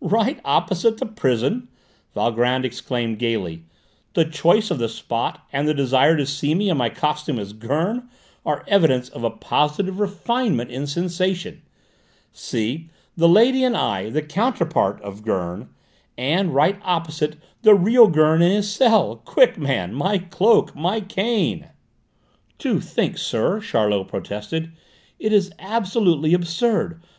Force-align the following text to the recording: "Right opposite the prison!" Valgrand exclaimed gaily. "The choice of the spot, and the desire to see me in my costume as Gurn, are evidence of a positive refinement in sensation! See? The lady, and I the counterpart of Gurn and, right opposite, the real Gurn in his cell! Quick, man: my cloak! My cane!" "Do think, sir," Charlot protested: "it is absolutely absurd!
"Right 0.00 0.40
opposite 0.46 0.96
the 0.96 1.04
prison!" 1.04 1.68
Valgrand 2.14 2.64
exclaimed 2.64 3.18
gaily. 3.18 3.64
"The 4.14 4.24
choice 4.24 4.70
of 4.70 4.78
the 4.78 4.88
spot, 4.88 5.46
and 5.52 5.68
the 5.68 5.74
desire 5.74 6.16
to 6.16 6.24
see 6.24 6.54
me 6.54 6.70
in 6.70 6.78
my 6.78 6.88
costume 6.88 7.38
as 7.38 7.52
Gurn, 7.52 8.08
are 8.46 8.64
evidence 8.66 9.10
of 9.10 9.24
a 9.24 9.30
positive 9.30 10.00
refinement 10.00 10.70
in 10.70 10.86
sensation! 10.86 11.60
See? 12.32 12.88
The 13.14 13.28
lady, 13.28 13.62
and 13.62 13.76
I 13.76 14.08
the 14.08 14.22
counterpart 14.22 15.02
of 15.02 15.22
Gurn 15.22 15.68
and, 16.16 16.54
right 16.54 16.80
opposite, 16.82 17.36
the 17.60 17.74
real 17.74 18.08
Gurn 18.08 18.40
in 18.40 18.52
his 18.52 18.72
cell! 18.72 19.16
Quick, 19.26 19.58
man: 19.58 19.92
my 19.92 20.16
cloak! 20.16 20.74
My 20.74 21.02
cane!" 21.02 21.68
"Do 22.56 22.80
think, 22.80 23.18
sir," 23.18 23.60
Charlot 23.60 24.08
protested: 24.08 24.72
"it 25.18 25.30
is 25.30 25.52
absolutely 25.58 26.32
absurd! 26.32 27.02